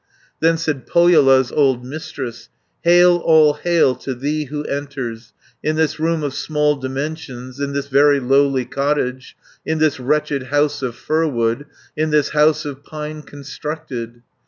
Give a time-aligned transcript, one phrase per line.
[0.39, 2.49] 180 Then said Pohjola's old Mistress,
[2.83, 5.31] "Hail, all hail, to thee, who enters
[5.61, 10.81] In this room of small dimensions, In this very lowly cottage, In this wretched house
[10.81, 14.23] of firwood, In this house of pine constructed.